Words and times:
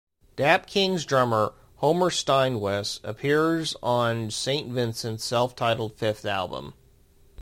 Dap-Kings 0.35 1.05
drummer 1.05 1.53
Homer 1.75 2.09
Steinwess 2.09 2.99
appears 3.03 3.75
on 3.83 4.31
Saint 4.31 4.71
Vincent's 4.71 5.23
self-titled 5.23 5.95
fifth 5.95 6.25
album. 6.25 6.73